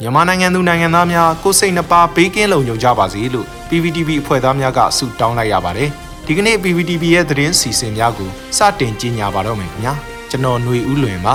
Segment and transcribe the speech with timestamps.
[0.00, 5.88] မြန်မာနိုင်ငံသူနိုင်ငံသားများကိုစိတ်နှပါဘေးကင်းလုံခြုံကြပါစေလို့ PPTV အဖွဲ့သားများကဆုတောင်းလိုက်ရပါတယ်
[6.26, 9.94] ဒီကနေ့ PPTV ရဲ့သတင်းစီစဉ်များကိုစတင်ကြီးညာပါတော့မယ်ခင်ဗျာ
[10.30, 11.34] ကျွန်တော်ຫນွေဦးလွင်ပါ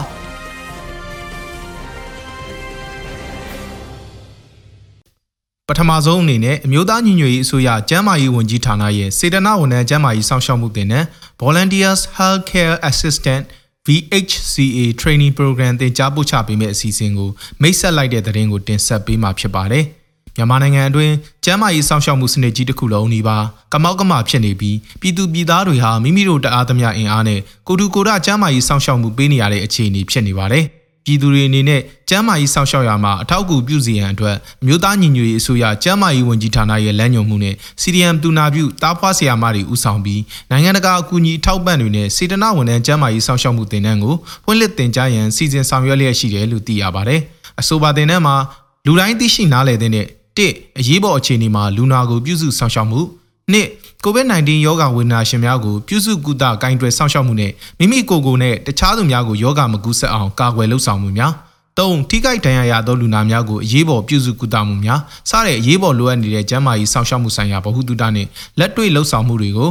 [5.67, 11.03] ပထမဆုံးအနေနဲ့အမျိုးသားညီညွတ်ရေးအစိုးရကျန်းမာရေးဝန်ကြီးဌာနရဲ့စေတနာဝန်ထမ်းကျန်းမာရေးစောင့်ရှောက်မှုတင်တဲ့
[11.41, 13.43] Volunteers Healthcare Assistant
[13.87, 17.29] VHCA Training Program တင်ကြားပို့ချပေးမယ့်အစီအစဉ်ကို
[17.61, 19.85] မိတ်ဆက်လိုက်တဲ့သတင်းကိုတင်ဆက်ပေးမှာဖြစ်ပါတယ်။
[20.35, 21.13] မြန်မာနိုင်ငံအတွင်း
[21.45, 23.37] ကျန်းမာရေးစောင့်ရှောက်မှုစနစ်ကြီးတစ်ခုလုံးဒီပါ
[23.73, 30.65] ကမောက်ကမဖြစ်နေပြီးပြည်သူပြည်သားတွေဟာမိမိတို့တအားသမျှအင်အားနဲ့ကိုတူကိုရကျန်းမာရေးစောင့်ရှောက်မှုပေးနေရတဲ့အခြေအနေဖြစ်နေပါတယ်။
[31.05, 47.21] ပြည်သူတွေအနေနဲ့ကျန်းမာရေးစောင့်ရှောက်ရမှာအထောက်အကူပြုစီရန်အတွက်မြို့သားညီညွတ်ရေးအစိုးရကျန်းမာရေးဝန်ကြီးဌာနရဲ့လမ်းညွှန်မှုနဲ့ CDM တူနာပြုတားဖွားဆရာမတွေဦးဆောင်ပြီးနိုင်ငံတကာအကူအညီအထောက်ပံ့တွေနဲ့စေတနာဝန်ထမ်းကျန်းမာရေးစောင့်ရှောက်မှုတင်နန်းကိုဖွင့်လှစ်တင်ကြားရန်စီစဉ်ဆောင်ရွက်လျက်ရှိတယ်လို့သိရပါတယ်။
[47.59, 48.35] အဆိုပါတင်နန်းမှာ
[48.85, 49.97] လူတိုင်းသိရှိနားလည်တဲ့တ
[50.45, 52.99] စ်အရေးပေါ်အခြေအနေမှာလူနာကိုပြုစုဆောင်ရှောက်မှု
[53.51, 53.67] နှစ်
[54.05, 61.33] COVID-19 ရောဂါဝေဒနာရှင်များကိုပြုစုကုသဂိုင်းတွယ်စောင့်ရှောက်မှုနဲ့မိမိကိုယ်ကိုယ်နဲ့တခြားသူများကိုရောဂါမကူးစက်အောင်ကာကွယ်လှုပ်ဆောင်မှုများ
[61.77, 68.27] ၃ထိခိုက်ဒဏ်ရာရသောလူနာများကိုအရေးပေါ်ပြုစုကုသမှုများစတဲ့အရေးပေါ်လိုအပ်နေတဲ့ကျန်းမာရေးစောင့်ရှောက်မှုဆိုင်ရာဗဟုသုတနဲ့
[68.59, 69.69] လက်တွေ့လှုပ်ဆောင်မှုတွေကို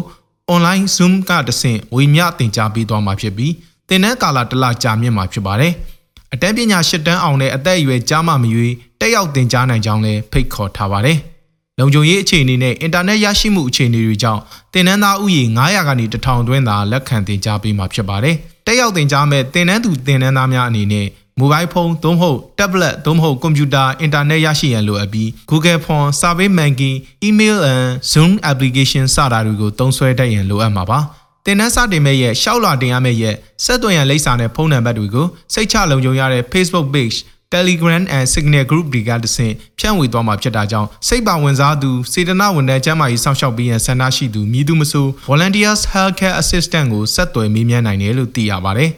[0.54, 3.52] online Zoom ကတဆင့်ဝေမျှတင်ကြားပေးသွားမှာဖြစ်ပြီး
[3.88, 5.72] သင်တန်းကာလတစ်လကြာမြင့်မှာဖြစ်ပါတယ်။
[6.32, 11.18] အတန်းပညာ၈တန်းအောင်တဲ့အသက်အရွယ်ကြားမှမရွေးတက်ရောက်သင်ကြားနိုင်ကြောင်းလည်းဖိတ်ခေါ်ထားပါတယ်။
[11.80, 14.40] လုံခြုံရေးအခြေအနေနဲ့အင်တာနက်ရရှိမှုအခြေအနေတွေကြောင့်
[14.74, 18.36] တင်နန်းသားဥယျာဉ်900ကနေ1000တွင်းသာလက်ခံတင်ကြားပေးမှာဖြစ်ပါတယ်။
[18.66, 21.06] တက်ရောက်တင်ကြားမဲ့တင်နန်းသူတင်နန်းသားများအနေနဲ့
[21.38, 26.92] မိုဘိုင်းဖုန်းသို့မဟုတ် tablet သို့မဟုတ်ကွန်ပျူတာအင်တာနက်ရရှိရန်လိုအပ်ပြီး Google Form, Survey Monkey,
[27.28, 31.00] Email and Zoom application စတာတွေကိုသုံးစွဲတတ်ရန်လိုအပ်မှာပါ။
[31.46, 37.16] တင်နန်းစတင်မဲ့ရဲ့ရှောက်လာတင်ရမဲ့ရဲ့ဆက်သွယ်ရန်လိပ်စာနဲ့ဖုန်းနံပါတ်တွေကိုစိတ်ချလုံခြုံရတဲ့ Facebook page
[37.54, 48.90] Telegram and Signal Group တွေကတဆင့်ဖြန့်ဝေသွားမှာဖြစ်တာကြောင့်စိတ်ပါဝင်စားသူစေတနာဝန်ထမ်းကျန်းမာရေးစောင့်ရှောက်ပေးရန်ဆန္ဒရှိသူမည်သူမဆို Volunteers Healthcare Assistant ကိုဆက်သွယ်မေးမြန်းနိုင်တယ်လို့သိရပါတယ်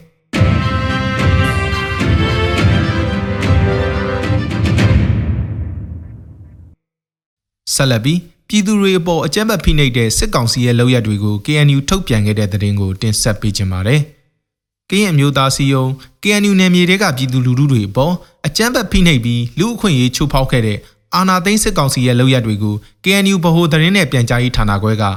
[7.74, 14.02] ဆက်လက်ပြီးပြည်သူတွေအပေါ်အကြမ်းဖက်ဖိနှိပ်တဲ့စစ်ကောင်စီရဲ့လုပ်ရက်တွေကို KNU ထုတ်ပြန်ခဲ့တဲ့သတင်းကိုတင်ဆက်ပေးချင်ပါတယ်။
[14.92, 15.84] ကရင်အမျိုးသားစီယုံ
[16.22, 18.14] KNU နယ်မြေတွေကပြည်သူလူထုတွေအပေါ်
[18.46, 20.78] အကြမ်းဖက်ဖိနှိပ်ပြီးလူအခွင့်အရေးချိုးဖောက်ခဲ့တဲ့
[21.14, 25.10] အာဏာသိမ်းစစ်ကောင်စီရဲ့လုပ်ရက်တွေကို KNU ဗဟိုသတင်းနဲ့ပြန်ကြားရေးဌာနခွဲကဩ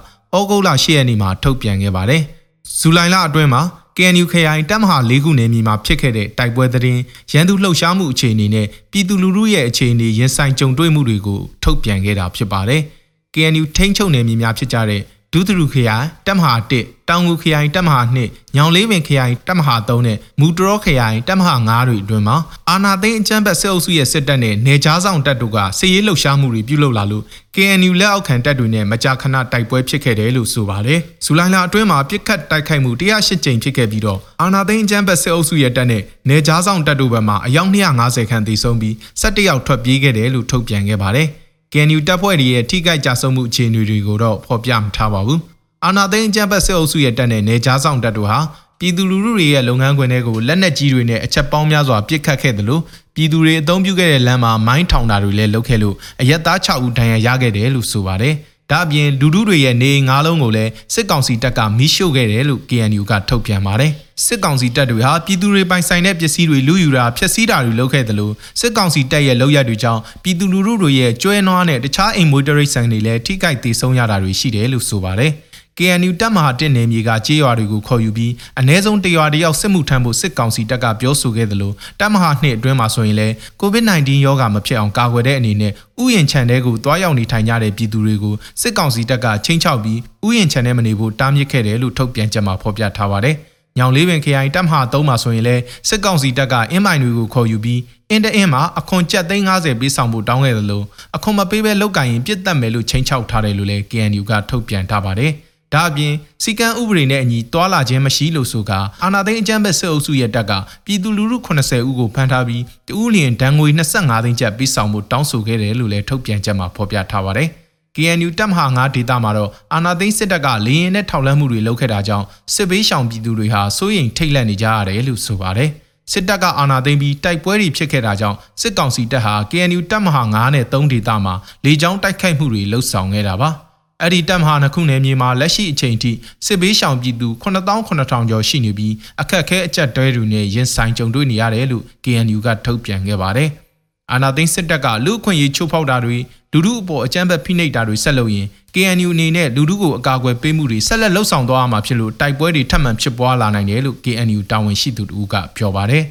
[0.49, 2.21] ဂုတ်လ10ရက်နေ့မှာထုတ်ပြန်ခဲ့ပါတယ်။
[2.79, 3.61] ဇူလိုင်လအတွင်းမှာ
[3.97, 12.81] KNU ခရိုင်တပ်မဟာ၄ခုနယ်မြေမှာဖြစ်ခဲ့တဲ့တိုက်ပွဲသတင်းရန်သူလှုပ်ရှားမှုအခြေအနေနဲ့ပြည်သူလူထုရဲ့အခြေအနေရင်ဆိုင်ကြုံတွေ့မှုတွေကိုထုတ်ပြန်ခဲ့တာဖြစ်ပါတယ်။
[13.33, 15.01] KNU ထိန်းချုပ်နယ်မြေများဖြစ်ကြတဲ့
[15.37, 22.37] ဒုသရုခရိုင်တပ်မဟာ1တောင်ငူခရိုင်တပ်မဟာ2ညောင်လေးပင်ခရိုင်တပ်မဟာ3နဲ့မူတရောခရိုင်တပ်မဟာ9တွေအတွင်းမှာ
[22.69, 27.23] အာနာသိန်းအကြမ်းဖက်စစ်အုပ်စုရဲ့စစ်တပ်နဲ့နေကြားဆောင်တပ်တို့ကစစ်ရေးလှုပ်ရှားမှုတွေပြုလုပ်လာလို့
[27.55, 37.71] KNU လက်အောက်ခံတပ်တွေနဲ့မကြာခဏတိုက်ပွဲဖြစ်ခဲ့တယ်လို့ဆိုပါတယ်။ဇူလိုင်လအတွင်းမှာပြစ်ခတ်တိုက်ခိုက်မှု108ကြိမ်ဖြစ်ခဲ့ပြီးတော့အာနာသိန်းအကြမ်းဖက်စစ်အုပ်စုရဲ့တပ်နဲ့နေကြားဆောင်တပ်တို့ဘက်မှအယောက်
[38.01, 41.29] 250ခန့်သေဆုံးပြီး17ယောက်ထွက်ပြေးခဲ့တယ်လို့ထုတ်ပြန်ခဲ့ပါတယ်။
[41.77, 45.39] KNU တပ်ဖွဲ့တွေရဲ့ထိခိုက်ကြဆုံးမှုအခြေအနေတွေကိုတော့ဖော်ပြမထားပါဘူး။
[45.85, 48.39] အာနာသိန်းအကြမ်းဖက်စစ်အုပ်စုရဲ့တပ်နဲ့နေကြားဆောင်တပ်တို့ဟာ
[48.79, 52.81] ပြည်သူလူထုတွေရဲ့လုပ်ငန်းခွင်တွေကိုလက်နက်ကြီးတွေနဲ့အချက်ပေါင်းများစွာပစ်ခတ်ခဲ့တယ်လို့
[53.15, 58.35] ပြည်သူတွေအုံပြုခဲ့တဲ့လမ်းမှာမိုင်းထောင်တာတွေလည်းလုပ်ခဲ့လို့အရက်သား6ဦးဒဏ်ရာရခဲ့တယ်လို့ဆိုပါတယ်။
[58.71, 63.91] ဒါအပြင်လူထုတွေရဲ့နေငါးလုံးကိုလည်းစစ်ကောင်စီတပ်ကမီးရှို့ခဲ့တယ်လို့ KNU ကထုတ်ပြန်ပါတယ်
[64.25, 75.31] စစ်ကောင်စီတပ်တွေဟာပြည်သူတွေပိုင်ဆိုင်တဲ့ပစ္စည်းတွေလူယူတာဖျက်ဆီးတာတွေလုပ်ခဲ့တယ်လို့စစ်ကောင်စီတပ်ရဲ့လုပ်ရတွေကြောင့်ပြည်သူလူထုတွေရဲ့ကျွဲနွားနဲ့တခြားအိမ်မွေးတရိတ်ဆန်တွေလည်းထိခိုက်ဒေဆုံးရတာတွေရှိတယ်လို့ဆိုပါတယ်
[75.79, 85.71] KNU တပ်မဟာတစ်နယ်မြေကကြေးရွာတွေကိုခေါ်ယူပြီးအ ਨੇ ဆုံးတရွာတယောက်စစ်မှုထမ်းဖို့စစ်ကောင်စီတပ်ကပြောဆိုခဲ့သလိုတပ်မဟာနှစ်အတွင်းမှာဆိုရင်လည်း COVID-19 ရောဂါမဖြစ်အောင်ကာကွယ်တဲ့အနေနဲ့
[86.03, 93.35] ဥယျာဉ်ခြံထဲကိုတွားရောက်နေထိုင်ကြတဲ့ပြည်သူတွေကိုစစ်ကောင်စီတပ်ကချင်းချောက်ပြီးဥယျာဉ်ခြံထဲမနေဖို့တားမြစ်ခဲ့တယ်လို့ထုတ်ပြန်ချက်မှာဖော်ပြထားပါတယ်။
[93.77, 100.85] ညောင်လေးပင်ခရိုင်တပ်မဟာ3မှာဆိုရင်လည်းစစ်ကောင်စီတပ်ကအင်းမိုင်တွေကိုခေါ်ယူပြီးအင်းတအင်းမှာအခွန်ကျပ်သိန်း90ပေးဆောင်ဖို့တောင်းခဲ့တယ်လို့
[101.15, 105.33] အခွန်မပေးဘဲလောက်ကင်ရင်ပြစ်တက်မယ်လို့ချိန်ချောက်ထားတယ်လို့လည်း KNU ကထုတ်ပြန်ထားပါတယ်။
[105.75, 106.13] ဒါအပြင်
[106.43, 108.71] စီကံဥပဒေနဲ့အညီတွာလာခြင်းမရှိလို့ဆိုက
[109.03, 110.51] အာနာသိန်းအကြမ်းဖက်စစ်အုပ်စုရဲ့တပ်က
[110.85, 113.67] ပြည်သူလူထု80ဦးကိုဖမ်းထားပြီးတဦးလျင်ဒဏ်ငွေ
[113.97, 117.49] 25သိန်းကျပ်ပေးဆောင်မှုတောင်းဆိုခဲ့တယ်လို့လည်းထုတ်ပြန်ချက်မှာဖော်ပြထားပါတယ်။
[117.95, 125.69] KNU တပ်မဟာ9ဒေသမှာတော့အာနာသိန်းစစ်တပ်ကလေရင်နဲ့ထောက်လှမ်းမှုတွေလုပ်ခဲ့တာကြောင့်စစ်ဘေးရှောင်ပြည်သူတွေဟာစိုးရိမ်ထိတ်လန့်နေကြရတယ်လို့ဆိုပါတယ်။
[126.11, 131.33] စစ်တပ်ကအာဏာသိမ်းပြီးတိုက်ပွဲတွေဖြစ်ခဲ့တာကြောင့်စစ်ကောင်စီတပ်ဟာ KNU တပ်မဟာ9နဲ့3ဒေသမှာ
[131.65, 133.51] လေကြောင်းတိုက်ခိုက်မှုတွေလှုပ်ဆောင်ခဲ့တာပါ။
[134.01, 136.11] အဲ့ဒီတပ်မဟာနှစ်ခုနယ်မြေမှာလက်ရှိအချိန်ထိ
[136.45, 143.49] စစ်ဘေးရှောင်ပြည်သူ8900ကျော်ရှိနေပြီးအခက်အခဲအကျက်တဲတွေနဲ့ရင်ဆိုင်ကြုံတွေ့နေရတယ်လို့ KNU ကထုတ်ပြန်ခဲ့ပါတယ်။
[144.11, 146.17] အာနာသိန်းစစ်တပ်ကလူအခွင့်အရေးချိုးဖောက်တာတွေ
[146.51, 156.03] လူထုအပေါ်အကြမ်းဖက်ဖိနှိပ်တာတွေဆက်လုပ်ရင် KNU အနေနဲ့လူထုကိုအကာအကွယ်ပေးမှုတွေဆက်လက်လှုပ်ဆောင်သွားရမှာဖြစ်လို့တိုက်ပွဲတွေထပ်မံဖြစ်ပွားလာနိုင်တယ်လို့ KNU တာဝန်ရှိသူတို့ကပြောပါတယ်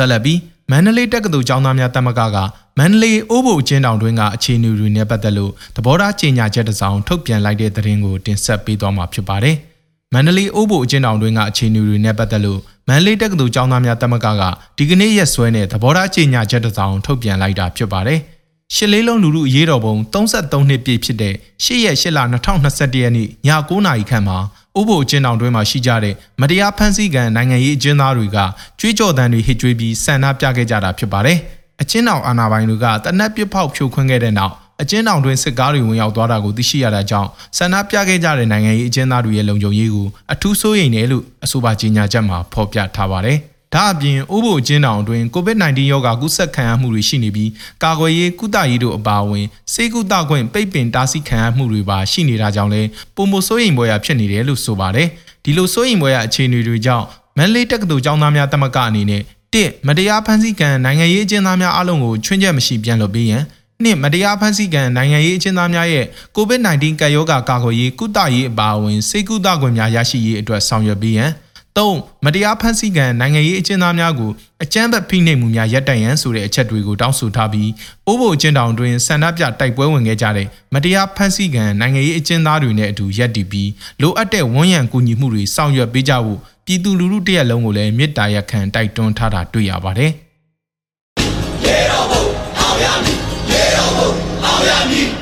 [0.00, 0.38] ဆက်လက်ပြီး
[0.70, 2.36] မန္တလေးတက္ကသိုလ်ကျောင်းသားများတက်မကက
[2.78, 9.56] မန္တလေးအိုးဘိုအချင်းတောင်တွင်းကအခြေအနေတွေနဲ့ပတ်သက်လို့သဘောထားကြေညာချက်တစ်စောင်ထုတ်ပြန်လိုက်တဲ့သတင်းကိုတင်ဆက်ပေးသွားမှာဖြစ်ပါတယ်။
[10.14, 14.42] မန္တလေးအိုးဘိုအချင်းတောင်တွင်းကအခြေအနေတွေနဲ့ပတ်သက်လို့မန္တလေးတက္ကသိုလ်ကျောင်းသားများတက်မကက
[14.78, 18.20] ဒီကနေ့ရက်စွဲနဲ့သဘောထားကြေညာချက်တစ်စောင်ထုတ်ပြန်လိုက်တာဖြစ်ပါတယ်။
[18.74, 21.34] ရှစ်လေးလုံးလူလူအရေးတော်ပုံ33နှစ်ပြည့်ဖြစ်တဲ့
[21.64, 23.28] 8ရက်8လ2021ရက်နေ့ည
[23.68, 24.38] 9:00နာရီခန့်မှာ
[24.78, 28.38] ဥပိုလ်ကျင်းတောင်တွင်းမှာရှိကြတဲ့မတရားဖမ်းဆီးခံနိုင်ငံရေးအကျဉ်းသားတွေက
[28.80, 31.38] ကြွေးကြော်သံတွေဟစ်ကြွေးပြီးဆန္ဒပြခဲ့ကြတာဖြစ်ပါတယ်။
[31.82, 37.28] အကျဉ်းတောင်အာဏာပိုင်တွေကတနက်ပစ်ဖောက်ဖြိုခွင်းခဲ့တဲ့နောက်အကျဉ်းတောင်တွင်စစ်ကားတွေဝင်ရောက်သွားတာကိုသိရှိရတာကြောင့်
[37.58, 43.40] ဆန္ဒပြခဲ့ကြတဲ့နိုင်ငံရေးအကျဉ်းသားတွေရဲ့လုံခြုံရေးကိုအထူးစိုးရိမ်တယ်လို့အဆိုပါကြေညာချက်မှာဖော်ပြထားပါတယ်။
[43.74, 47.50] ဒါအပြင်အိုးဘိုအကျဉ်းတောင်အတွင်း COVID-19 ရောဂါကူးစက်ခံရမှုတွေရှိနေပြီး
[47.82, 55.08] ကာကွယ်ရေးကုသရေးတို့အပါအဝင်စေကုသခွင့်ပိတ်ပင်တားဆီးခံရမှုတွေပါရှိနေတာကြောင့်လည်းပုံမစိုးရိမ်ပွဲရဖြစ်နေတယ်လို့ဆိုပါတယ်။
[55.44, 57.06] ဒီလိုစိုးရိမ်ပွဲရအခြေအနေတွေကြောင့်
[57.36, 59.22] မန်လေးတက္ကသိုလ်ကျောင်းသားများတမကအနေနဲ့
[59.54, 63.42] တစ်မတရားဖန်ဆီးကံနိုင်ငံရေးအကျဉ်းသားများအလုံးကိုချွင်းချက်မရှိပြန်လုပ်ပေးရန်
[63.82, 66.06] နှစ်မတရားဖန်ဆီးကံနိုင်ငံရေးအကျဉ်းသားများရဲ့
[66.36, 71.30] COVID-19 ကပ်ရောဂါကာကွယ်ရေးကုသရေးအပါအဝင်စေကုသခွင့်များရရှိရေးအတွက်ဆောင်ရွက်ပေးရန်
[71.78, 71.90] ၃
[72.24, 74.30] မတရားဖန်ဆီးကံနိုင်ငံရေးအကျဉ်းသားများကို
[74.62, 77.70] အကြမ်းဖက်ဖိနှိပ်မှုများရပ်တန့်ရန်ဆိုတဲ့အချက်တွေကိုတောင်းဆိုထားပြီး
[78.04, 83.70] ပိုးဖို့အကျဉ်းတောင်တွင်ဆန္ဒပြတိုက်ပွဲဝင်ခဲ့ကြတဲ့မတရားဖန်ဆီးကံနိုင်ငံရေးအကျဉ်းသားတွေနဲ့အတူရပ်တည်ပြီး
[84.02, 90.12] လိုအပ်တဲ့ဝန်ရံကူညီမှုတွေဆောင်ရွက်ပေးကြဖို့ပြည်သူလူထုတရက်လုံးကိုလည်းမေတ္တာရပ်ခံတိုက်တွန်းထားတာတွေ့ရပါတယ်။
[91.64, 92.24] ရေတော်ဘုံ
[92.58, 93.18] အောင်ရမည်
[93.50, 94.10] ရေတော်ဘုံ
[94.44, 95.19] အောင်ရမည်